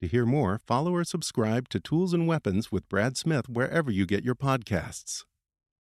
To 0.00 0.08
hear 0.08 0.24
more, 0.24 0.58
follow 0.66 0.94
or 0.94 1.04
subscribe 1.04 1.68
to 1.68 1.78
Tools 1.78 2.14
and 2.14 2.26
Weapons 2.26 2.72
with 2.72 2.88
Brad 2.88 3.18
Smith 3.18 3.50
wherever 3.50 3.90
you 3.90 4.06
get 4.06 4.24
your 4.24 4.34
podcasts. 4.34 5.24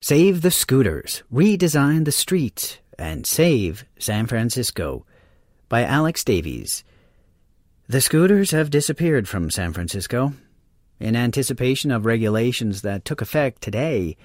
Save 0.00 0.40
the 0.40 0.50
scooters, 0.50 1.22
redesign 1.30 2.06
the 2.06 2.12
streets, 2.12 2.78
and 2.98 3.26
save 3.26 3.84
San 3.98 4.26
Francisco 4.26 5.04
by 5.68 5.84
Alex 5.84 6.24
Davies. 6.24 6.82
The 7.88 8.00
scooters 8.00 8.52
have 8.52 8.70
disappeared 8.70 9.28
from 9.28 9.50
San 9.50 9.74
Francisco. 9.74 10.32
In 10.98 11.14
anticipation 11.14 11.90
of 11.90 12.06
regulations 12.06 12.80
that 12.80 13.04
took 13.04 13.20
effect 13.20 13.60
today, 13.60 14.16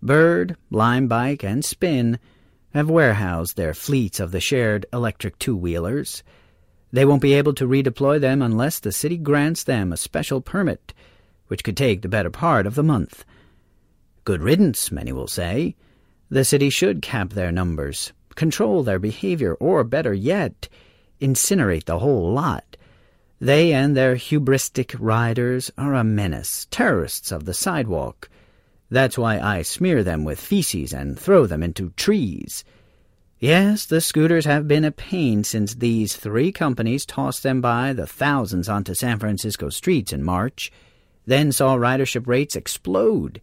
Bird, 0.00 0.56
Lime 0.70 1.06
Bike, 1.06 1.44
and 1.44 1.62
Spin 1.62 2.18
have 2.72 2.88
warehoused 2.88 3.58
their 3.58 3.74
fleets 3.74 4.20
of 4.20 4.32
the 4.32 4.40
shared 4.40 4.86
electric 4.90 5.38
two 5.38 5.54
wheelers. 5.54 6.22
They 6.90 7.04
won't 7.04 7.22
be 7.22 7.34
able 7.34 7.54
to 7.54 7.68
redeploy 7.68 8.20
them 8.20 8.40
unless 8.40 8.78
the 8.78 8.92
city 8.92 9.18
grants 9.18 9.64
them 9.64 9.92
a 9.92 9.96
special 9.96 10.40
permit, 10.40 10.94
which 11.48 11.64
could 11.64 11.76
take 11.76 12.02
the 12.02 12.08
better 12.08 12.30
part 12.30 12.66
of 12.66 12.74
the 12.74 12.82
month. 12.82 13.24
Good 14.24 14.42
riddance, 14.42 14.90
many 14.90 15.12
will 15.12 15.26
say. 15.26 15.76
The 16.30 16.44
city 16.44 16.70
should 16.70 17.02
cap 17.02 17.30
their 17.30 17.52
numbers, 17.52 18.12
control 18.34 18.82
their 18.82 18.98
behavior, 18.98 19.54
or 19.54 19.84
better 19.84 20.12
yet, 20.14 20.68
incinerate 21.20 21.84
the 21.84 21.98
whole 21.98 22.32
lot. 22.32 22.76
They 23.40 23.72
and 23.72 23.96
their 23.96 24.16
hubristic 24.16 24.96
riders 24.98 25.70
are 25.78 25.94
a 25.94 26.04
menace, 26.04 26.66
terrorists 26.70 27.30
of 27.30 27.44
the 27.44 27.54
sidewalk. 27.54 28.28
That's 28.90 29.18
why 29.18 29.38
I 29.38 29.62
smear 29.62 30.02
them 30.02 30.24
with 30.24 30.40
feces 30.40 30.92
and 30.92 31.18
throw 31.18 31.46
them 31.46 31.62
into 31.62 31.90
trees. 31.90 32.64
Yes, 33.40 33.86
the 33.86 34.00
scooters 34.00 34.46
have 34.46 34.66
been 34.66 34.84
a 34.84 34.90
pain 34.90 35.44
since 35.44 35.76
these 35.76 36.16
three 36.16 36.50
companies 36.50 37.06
tossed 37.06 37.44
them 37.44 37.60
by 37.60 37.92
the 37.92 38.06
thousands 38.06 38.68
onto 38.68 38.94
San 38.94 39.20
Francisco 39.20 39.68
streets 39.68 40.12
in 40.12 40.24
March, 40.24 40.72
then 41.24 41.52
saw 41.52 41.76
ridership 41.76 42.26
rates 42.26 42.56
explode. 42.56 43.40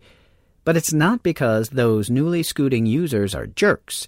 But 0.66 0.75
it's 0.75 0.92
not 0.92 1.24
because 1.24 1.69
those 1.69 2.09
newly 2.09 2.44
scooting 2.44 2.86
users 2.86 3.34
are 3.34 3.47
jerks. 3.47 4.06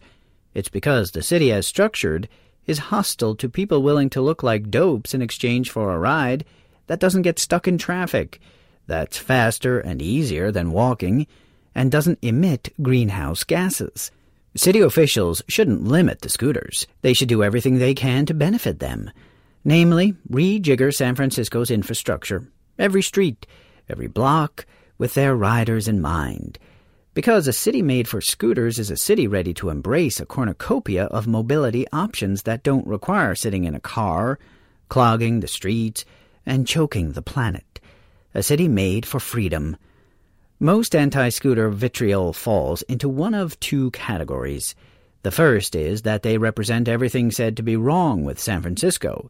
It's 0.53 0.67
because 0.67 1.11
the 1.11 1.23
city 1.23 1.53
as 1.53 1.66
structured 1.66 2.28
is 2.66 2.79
hostile 2.79 3.35
to 3.35 3.47
people 3.47 3.81
willing 3.81 4.09
to 4.09 4.22
look 4.22 4.44
like 4.44 4.69
dopes 4.69 5.13
in 5.13 5.22
exchange 5.22 5.72
for 5.72 5.94
a 5.94 6.00
ride 6.00 6.44
that 6.88 7.00
doesn't 7.00 7.22
get 7.22 7.40
stuck 7.40 7.66
in 7.66 7.78
traffic, 7.78 8.41
that's 8.88 9.17
faster 9.17 9.79
and 9.79 10.01
easier 10.01 10.51
than 10.51 10.72
walking, 10.73 11.28
and 11.73 11.90
doesn't 11.90 12.19
emit 12.22 12.73
greenhouse 12.81 13.45
gases. 13.45 14.11
City 14.57 14.79
officials 14.79 15.44
shouldn't 15.47 15.84
limit 15.84 16.22
the 16.22 16.29
scooters. 16.29 16.88
They 17.03 17.13
should 17.13 17.29
do 17.29 17.44
everything 17.44 17.78
they 17.78 17.94
can 17.94 18.25
to 18.25 18.34
benefit 18.34 18.79
them. 18.79 19.12
Namely, 19.63 20.16
rejigger 20.31 20.91
San 20.91 21.13
Francisco's 21.13 21.69
infrastructure, 21.69 22.50
every 22.79 23.03
street, 23.03 23.46
every 23.88 24.07
block, 24.07 24.66
with 24.97 25.13
their 25.13 25.35
riders 25.35 25.88
in 25.88 26.01
mind. 26.01 26.57
Because 27.13 27.47
a 27.47 27.53
city 27.53 27.84
made 27.84 28.07
for 28.07 28.19
scooters 28.19 28.79
is 28.79 28.90
a 28.90 28.97
city 28.97 29.28
ready 29.28 29.53
to 29.53 29.69
embrace 29.69 30.19
a 30.19 30.25
cornucopia 30.25 31.03
of 31.06 31.28
mobility 31.28 31.85
options 31.94 32.41
that 32.44 32.63
don't 32.63 32.88
require 32.88 33.35
sitting 33.35 33.66
in 33.66 33.75
a 33.75 33.79
car, 33.79 34.40
clogging 34.90 35.40
the 35.40 35.47
streets, 35.47 36.03
and 36.47 36.67
choking 36.67 37.12
the 37.12 37.22
planet. 37.22 37.79
A 38.34 38.41
city 38.41 38.67
made 38.67 39.06
for 39.06 39.19
freedom. 39.19 39.78
Most 40.59 40.95
anti 40.95 41.29
scooter 41.29 41.69
vitriol 41.69 42.34
falls 42.34 42.81
into 42.84 43.07
one 43.07 43.34
of 43.34 43.59
two 43.59 43.91
categories. 43.91 44.75
The 45.23 45.31
first 45.31 45.75
is 45.75 46.01
that 46.03 46.23
they 46.23 46.38
represent 46.38 46.88
everything 46.88 47.31
said 47.31 47.57
to 47.57 47.63
be 47.63 47.75
wrong 47.75 48.23
with 48.23 48.40
San 48.40 48.62
Francisco. 48.62 49.29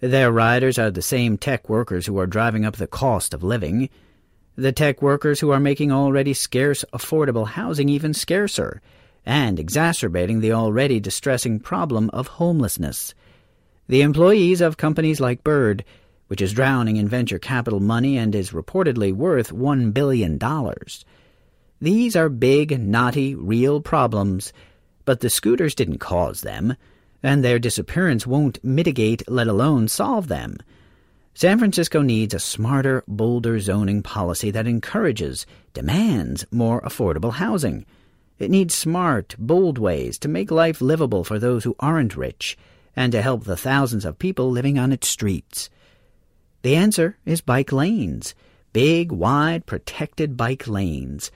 Their 0.00 0.32
riders 0.32 0.78
are 0.78 0.90
the 0.90 1.02
same 1.02 1.38
tech 1.38 1.68
workers 1.68 2.06
who 2.06 2.18
are 2.18 2.26
driving 2.26 2.64
up 2.64 2.76
the 2.76 2.86
cost 2.86 3.32
of 3.32 3.42
living 3.42 3.88
the 4.56 4.72
tech 4.72 5.02
workers 5.02 5.40
who 5.40 5.50
are 5.50 5.60
making 5.60 5.92
already 5.92 6.32
scarce 6.32 6.82
affordable 6.92 7.46
housing 7.46 7.90
even 7.90 8.14
scarcer, 8.14 8.80
and 9.26 9.60
exacerbating 9.60 10.40
the 10.40 10.52
already 10.52 10.98
distressing 10.98 11.60
problem 11.60 12.08
of 12.10 12.26
homelessness. 12.26 13.14
The 13.86 14.00
employees 14.00 14.62
of 14.62 14.78
companies 14.78 15.20
like 15.20 15.44
Bird, 15.44 15.84
which 16.28 16.40
is 16.40 16.52
drowning 16.52 16.96
in 16.96 17.08
venture 17.08 17.38
capital 17.38 17.80
money 17.80 18.16
and 18.16 18.34
is 18.34 18.50
reportedly 18.50 19.12
worth 19.12 19.52
$1 19.52 19.94
billion. 19.94 20.38
These 21.80 22.16
are 22.16 22.28
big, 22.28 22.80
knotty, 22.80 23.34
real 23.34 23.80
problems, 23.80 24.52
but 25.04 25.20
the 25.20 25.30
scooters 25.30 25.74
didn't 25.74 25.98
cause 25.98 26.40
them, 26.40 26.76
and 27.22 27.44
their 27.44 27.58
disappearance 27.58 28.26
won't 28.26 28.62
mitigate, 28.64 29.28
let 29.30 29.46
alone 29.46 29.88
solve 29.88 30.28
them. 30.28 30.58
San 31.34 31.58
Francisco 31.58 32.00
needs 32.00 32.32
a 32.32 32.38
smarter, 32.38 33.04
bolder 33.06 33.60
zoning 33.60 34.02
policy 34.02 34.50
that 34.50 34.66
encourages, 34.66 35.44
demands 35.74 36.46
more 36.50 36.80
affordable 36.80 37.34
housing. 37.34 37.84
It 38.38 38.50
needs 38.50 38.74
smart, 38.74 39.34
bold 39.38 39.76
ways 39.76 40.18
to 40.20 40.28
make 40.28 40.50
life 40.50 40.80
livable 40.80 41.24
for 41.24 41.38
those 41.38 41.64
who 41.64 41.76
aren't 41.78 42.16
rich 42.16 42.56
and 42.96 43.12
to 43.12 43.20
help 43.20 43.44
the 43.44 43.56
thousands 43.56 44.06
of 44.06 44.18
people 44.18 44.50
living 44.50 44.78
on 44.78 44.92
its 44.92 45.08
streets. 45.08 45.68
The 46.66 46.74
answer 46.74 47.16
is 47.24 47.42
bike 47.42 47.70
lanes. 47.70 48.34
Big, 48.72 49.12
wide, 49.12 49.66
protected 49.66 50.36
bike 50.36 50.66
lanes. 50.66 51.30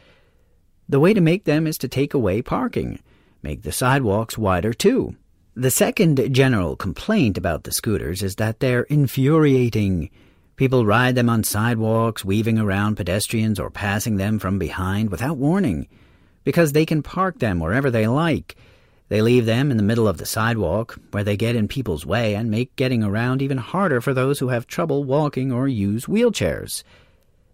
The 0.89 0.99
way 0.99 1.15
to 1.15 1.21
make 1.21 1.45
them 1.45 1.69
is 1.69 1.79
to 1.79 1.87
take 1.87 2.15
away 2.15 2.43
parking. 2.43 2.99
Make 3.41 3.63
the 3.63 3.71
sidewalks 3.71 4.37
wider, 4.37 4.73
too. 4.73 5.15
The 5.55 5.71
second 5.71 6.35
general 6.35 6.75
complaint 6.75 7.39
about 7.39 7.63
the 7.63 7.71
scooters 7.71 8.25
is 8.25 8.35
that 8.43 8.59
they're 8.59 8.83
infuriating. 8.83 10.11
People 10.57 10.85
ride 10.85 11.15
them 11.15 11.31
on 11.31 11.45
sidewalks, 11.45 12.25
weaving 12.25 12.59
around 12.59 12.97
pedestrians 12.97 13.60
or 13.60 13.71
passing 13.71 14.16
them 14.16 14.41
from 14.41 14.59
behind 14.59 15.10
without 15.10 15.37
warning, 15.37 15.87
because 16.43 16.72
they 16.72 16.84
can 16.84 17.04
park 17.04 17.39
them 17.39 17.60
wherever 17.60 17.89
they 17.89 18.09
like. 18.09 18.57
They 19.10 19.22
leave 19.22 19.45
them 19.45 19.72
in 19.72 19.77
the 19.77 19.83
middle 19.83 20.07
of 20.07 20.18
the 20.18 20.24
sidewalk, 20.24 20.97
where 21.10 21.24
they 21.24 21.36
get 21.36 21.57
in 21.57 21.66
people's 21.66 22.07
way 22.07 22.36
and 22.36 22.48
make 22.48 22.77
getting 22.77 23.03
around 23.03 23.42
even 23.42 23.59
harder 23.59 24.01
for 24.01 24.15
those 24.15 24.39
who 24.39 24.48
have 24.48 24.68
trouble 24.68 25.03
walking 25.03 25.51
or 25.53 25.66
use 25.66 26.07
wheelchairs. 26.07 26.84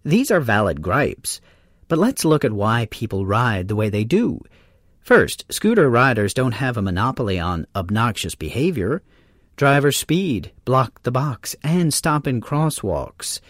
These 0.05 0.31
are 0.31 0.39
valid 0.39 0.83
gripes, 0.83 1.41
but 1.89 1.99
let's 1.99 2.27
look 2.27 2.45
at 2.45 2.53
why 2.53 2.89
people 2.91 3.25
ride 3.25 3.69
the 3.69 3.75
way 3.75 3.89
they 3.89 4.05
do. 4.05 4.43
First, 5.01 5.47
scooter 5.51 5.89
riders 5.89 6.35
don't 6.35 6.53
have 6.53 6.77
a 6.77 6.83
monopoly 6.83 7.39
on 7.39 7.67
obnoxious 7.75 8.35
behavior. 8.35 9.03
Drivers 9.57 9.97
speed, 9.97 10.53
block 10.67 11.05
the 11.05 11.11
box, 11.11 11.57
and 11.63 11.95
stop 11.95 12.27
in 12.27 12.43
crosswalks. 12.43 13.41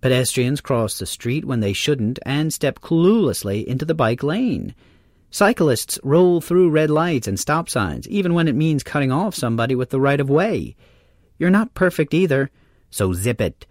Pedestrians 0.00 0.60
cross 0.60 0.98
the 0.98 1.06
street 1.06 1.44
when 1.44 1.60
they 1.60 1.72
shouldn't 1.72 2.18
and 2.26 2.52
step 2.52 2.80
cluelessly 2.80 3.64
into 3.64 3.84
the 3.84 3.94
bike 3.94 4.24
lane. 4.24 4.74
Cyclists 5.32 5.98
roll 6.04 6.42
through 6.42 6.68
red 6.68 6.90
lights 6.90 7.26
and 7.26 7.40
stop 7.40 7.70
signs, 7.70 8.06
even 8.06 8.34
when 8.34 8.48
it 8.48 8.54
means 8.54 8.82
cutting 8.82 9.10
off 9.10 9.34
somebody 9.34 9.74
with 9.74 9.88
the 9.88 9.98
right 9.98 10.20
of 10.20 10.28
way. 10.28 10.76
You're 11.38 11.48
not 11.48 11.72
perfect 11.72 12.12
either, 12.12 12.50
so 12.90 13.14
zip 13.14 13.40
it. 13.40 13.66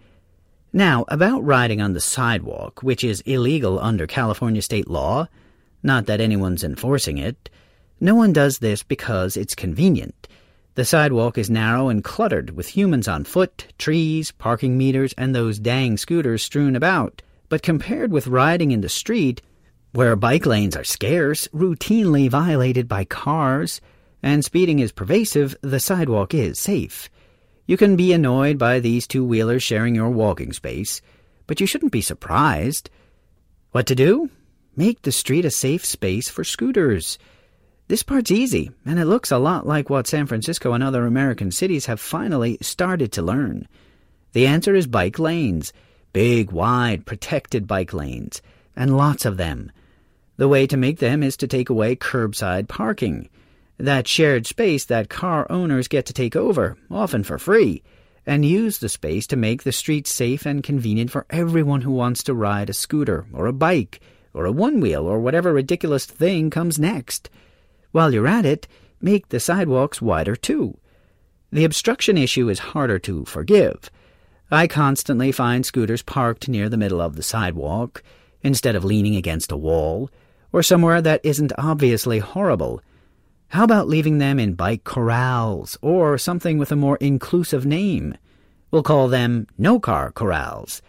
Now, 0.72 1.04
about 1.06 1.44
riding 1.44 1.80
on 1.80 1.92
the 1.92 2.00
sidewalk, 2.00 2.82
which 2.82 3.04
is 3.04 3.20
illegal 3.20 3.78
under 3.78 4.08
California 4.08 4.60
state 4.60 4.88
law, 4.88 5.28
not 5.84 6.06
that 6.06 6.20
anyone's 6.20 6.64
enforcing 6.64 7.18
it, 7.18 7.48
no 8.00 8.16
one 8.16 8.32
does 8.32 8.58
this 8.58 8.82
because 8.82 9.36
it's 9.36 9.54
convenient. 9.54 10.26
The 10.74 10.84
sidewalk 10.84 11.38
is 11.38 11.48
narrow 11.48 11.88
and 11.88 12.02
cluttered 12.02 12.56
with 12.56 12.76
humans 12.76 13.06
on 13.06 13.22
foot, 13.22 13.72
trees, 13.78 14.32
parking 14.32 14.76
meters, 14.76 15.14
and 15.16 15.32
those 15.32 15.60
dang 15.60 15.96
scooters 15.96 16.42
strewn 16.42 16.74
about. 16.74 17.22
But 17.48 17.62
compared 17.62 18.10
with 18.10 18.26
riding 18.26 18.72
in 18.72 18.80
the 18.80 18.88
street, 18.88 19.42
where 19.92 20.16
bike 20.16 20.46
lanes 20.46 20.76
are 20.76 20.84
scarce, 20.84 21.48
routinely 21.48 22.28
violated 22.28 22.88
by 22.88 23.04
cars, 23.04 23.80
and 24.22 24.44
speeding 24.44 24.78
is 24.78 24.92
pervasive, 24.92 25.54
the 25.60 25.80
sidewalk 25.80 26.32
is 26.32 26.58
safe. 26.58 27.10
You 27.66 27.76
can 27.76 27.96
be 27.96 28.12
annoyed 28.12 28.58
by 28.58 28.80
these 28.80 29.06
two 29.06 29.24
wheelers 29.24 29.62
sharing 29.62 29.94
your 29.94 30.10
walking 30.10 30.52
space, 30.52 31.02
but 31.46 31.60
you 31.60 31.66
shouldn't 31.66 31.92
be 31.92 32.00
surprised. 32.00 32.90
What 33.72 33.86
to 33.86 33.94
do? 33.94 34.30
Make 34.76 35.02
the 35.02 35.12
street 35.12 35.44
a 35.44 35.50
safe 35.50 35.84
space 35.84 36.28
for 36.28 36.44
scooters. 36.44 37.18
This 37.88 38.02
part's 38.02 38.30
easy, 38.30 38.70
and 38.86 38.98
it 38.98 39.04
looks 39.04 39.30
a 39.30 39.38
lot 39.38 39.66
like 39.66 39.90
what 39.90 40.06
San 40.06 40.26
Francisco 40.26 40.72
and 40.72 40.82
other 40.82 41.04
American 41.04 41.50
cities 41.50 41.86
have 41.86 42.00
finally 42.00 42.56
started 42.62 43.12
to 43.12 43.22
learn. 43.22 43.68
The 44.32 44.46
answer 44.46 44.74
is 44.74 44.86
bike 44.86 45.18
lanes 45.18 45.72
big, 46.12 46.50
wide, 46.52 47.06
protected 47.06 47.66
bike 47.66 47.92
lanes, 47.92 48.42
and 48.76 48.96
lots 48.96 49.24
of 49.24 49.36
them. 49.36 49.72
The 50.42 50.48
way 50.48 50.66
to 50.66 50.76
make 50.76 50.98
them 50.98 51.22
is 51.22 51.36
to 51.36 51.46
take 51.46 51.70
away 51.70 51.94
curbside 51.94 52.66
parking. 52.66 53.28
That 53.78 54.08
shared 54.08 54.44
space 54.44 54.84
that 54.86 55.08
car 55.08 55.46
owners 55.48 55.86
get 55.86 56.04
to 56.06 56.12
take 56.12 56.34
over, 56.34 56.76
often 56.90 57.22
for 57.22 57.38
free, 57.38 57.84
and 58.26 58.44
use 58.44 58.78
the 58.78 58.88
space 58.88 59.28
to 59.28 59.36
make 59.36 59.62
the 59.62 59.70
streets 59.70 60.10
safe 60.10 60.44
and 60.44 60.60
convenient 60.64 61.12
for 61.12 61.26
everyone 61.30 61.82
who 61.82 61.92
wants 61.92 62.24
to 62.24 62.34
ride 62.34 62.68
a 62.68 62.72
scooter 62.72 63.24
or 63.32 63.46
a 63.46 63.52
bike 63.52 64.00
or 64.34 64.44
a 64.44 64.50
one 64.50 64.80
wheel 64.80 65.06
or 65.06 65.20
whatever 65.20 65.52
ridiculous 65.52 66.06
thing 66.06 66.50
comes 66.50 66.76
next. 66.76 67.30
While 67.92 68.12
you're 68.12 68.26
at 68.26 68.44
it, 68.44 68.66
make 69.00 69.28
the 69.28 69.38
sidewalks 69.38 70.02
wider 70.02 70.34
too. 70.34 70.76
The 71.52 71.62
obstruction 71.62 72.18
issue 72.18 72.48
is 72.48 72.58
harder 72.74 72.98
to 72.98 73.24
forgive. 73.26 73.92
I 74.50 74.66
constantly 74.66 75.30
find 75.30 75.64
scooters 75.64 76.02
parked 76.02 76.48
near 76.48 76.68
the 76.68 76.76
middle 76.76 77.00
of 77.00 77.14
the 77.14 77.22
sidewalk 77.22 78.02
instead 78.42 78.74
of 78.74 78.84
leaning 78.84 79.14
against 79.14 79.52
a 79.52 79.56
wall 79.56 80.10
or 80.52 80.62
somewhere 80.62 81.00
that 81.02 81.20
isn't 81.24 81.52
obviously 81.58 82.18
horrible. 82.18 82.82
How 83.48 83.64
about 83.64 83.88
leaving 83.88 84.18
them 84.18 84.38
in 84.38 84.54
bike 84.54 84.84
corrals 84.84 85.76
or 85.82 86.16
something 86.16 86.58
with 86.58 86.72
a 86.72 86.76
more 86.76 86.96
inclusive 86.96 87.66
name? 87.66 88.16
We'll 88.70 88.82
call 88.82 89.08
them 89.08 89.46
no 89.58 89.78
car 89.78 90.10
corrals. 90.10 90.80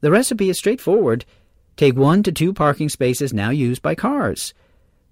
The 0.00 0.10
recipe 0.10 0.48
is 0.48 0.58
straightforward. 0.58 1.24
Take 1.76 1.96
one 1.96 2.22
to 2.22 2.32
two 2.32 2.52
parking 2.52 2.88
spaces 2.88 3.32
now 3.34 3.50
used 3.50 3.82
by 3.82 3.94
cars. 3.94 4.54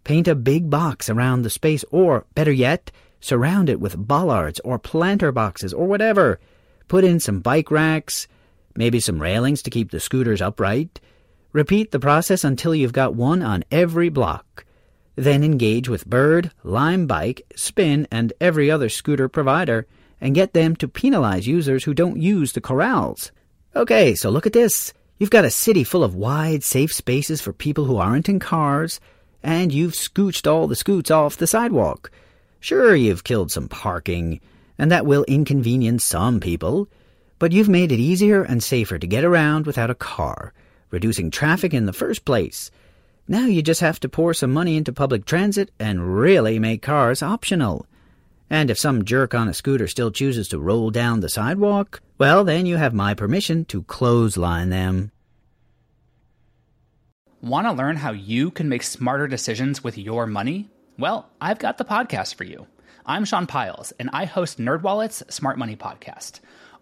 Paint 0.04 0.28
a 0.28 0.34
big 0.34 0.70
box 0.70 1.10
around 1.10 1.42
the 1.42 1.50
space, 1.50 1.84
or, 1.90 2.24
better 2.34 2.52
yet, 2.52 2.90
surround 3.20 3.68
it 3.68 3.80
with 3.80 3.96
bollards 3.96 4.60
or 4.60 4.78
planter 4.78 5.32
boxes 5.32 5.74
or 5.74 5.86
whatever. 5.86 6.38
Put 6.88 7.04
in 7.04 7.20
some 7.20 7.40
bike 7.40 7.70
racks, 7.70 8.28
maybe 8.76 9.00
some 9.00 9.20
railings 9.20 9.62
to 9.62 9.70
keep 9.70 9.90
the 9.90 10.00
scooters 10.00 10.40
upright. 10.40 11.00
Repeat 11.56 11.90
the 11.90 11.98
process 11.98 12.44
until 12.44 12.74
you've 12.74 12.92
got 12.92 13.14
one 13.14 13.40
on 13.40 13.64
every 13.70 14.10
block. 14.10 14.66
Then 15.14 15.42
engage 15.42 15.88
with 15.88 16.06
Bird, 16.06 16.50
Lime 16.62 17.06
Bike, 17.06 17.50
Spin, 17.56 18.06
and 18.10 18.34
every 18.42 18.70
other 18.70 18.90
scooter 18.90 19.26
provider 19.26 19.86
and 20.20 20.34
get 20.34 20.52
them 20.52 20.76
to 20.76 20.86
penalize 20.86 21.46
users 21.46 21.84
who 21.84 21.94
don't 21.94 22.20
use 22.20 22.52
the 22.52 22.60
corrals. 22.60 23.32
Okay, 23.74 24.14
so 24.14 24.28
look 24.28 24.44
at 24.44 24.52
this. 24.52 24.92
You've 25.16 25.30
got 25.30 25.46
a 25.46 25.50
city 25.50 25.82
full 25.82 26.04
of 26.04 26.14
wide, 26.14 26.62
safe 26.62 26.92
spaces 26.92 27.40
for 27.40 27.54
people 27.54 27.86
who 27.86 27.96
aren't 27.96 28.28
in 28.28 28.38
cars, 28.38 29.00
and 29.42 29.72
you've 29.72 29.94
scooched 29.94 30.46
all 30.46 30.66
the 30.66 30.76
scoots 30.76 31.10
off 31.10 31.38
the 31.38 31.46
sidewalk. 31.46 32.10
Sure, 32.60 32.94
you've 32.94 33.24
killed 33.24 33.50
some 33.50 33.70
parking, 33.70 34.42
and 34.76 34.90
that 34.90 35.06
will 35.06 35.24
inconvenience 35.24 36.04
some 36.04 36.38
people, 36.38 36.86
but 37.38 37.52
you've 37.52 37.70
made 37.70 37.92
it 37.92 37.98
easier 37.98 38.42
and 38.42 38.62
safer 38.62 38.98
to 38.98 39.06
get 39.06 39.24
around 39.24 39.64
without 39.64 39.88
a 39.88 39.94
car, 39.94 40.52
reducing 40.90 41.30
traffic 41.30 41.74
in 41.74 41.86
the 41.86 41.92
first 41.92 42.24
place. 42.24 42.70
Now 43.28 43.46
you 43.46 43.62
just 43.62 43.80
have 43.80 43.98
to 44.00 44.08
pour 44.08 44.34
some 44.34 44.52
money 44.52 44.76
into 44.76 44.92
public 44.92 45.24
transit 45.24 45.70
and 45.78 46.16
really 46.16 46.58
make 46.58 46.82
cars 46.82 47.22
optional. 47.22 47.86
And 48.48 48.70
if 48.70 48.78
some 48.78 49.04
jerk 49.04 49.34
on 49.34 49.48
a 49.48 49.54
scooter 49.54 49.88
still 49.88 50.12
chooses 50.12 50.48
to 50.48 50.60
roll 50.60 50.90
down 50.90 51.20
the 51.20 51.28
sidewalk, 51.28 52.00
well, 52.18 52.44
then 52.44 52.66
you 52.66 52.76
have 52.76 52.94
my 52.94 53.14
permission 53.14 53.64
to 53.66 53.82
clothesline 53.82 54.70
them. 54.70 55.10
Want 57.42 57.66
to 57.66 57.72
learn 57.72 57.96
how 57.96 58.12
you 58.12 58.50
can 58.50 58.68
make 58.68 58.82
smarter 58.82 59.26
decisions 59.26 59.82
with 59.84 59.98
your 59.98 60.26
money? 60.26 60.70
Well, 60.98 61.28
I've 61.40 61.58
got 61.58 61.78
the 61.78 61.84
podcast 61.84 62.36
for 62.36 62.44
you. 62.44 62.66
I'm 63.04 63.24
Sean 63.24 63.46
Pyles, 63.46 63.92
and 64.00 64.08
I 64.12 64.24
host 64.24 64.58
NerdWallet's 64.58 65.22
Smart 65.32 65.58
Money 65.58 65.76
Podcast. 65.76 66.40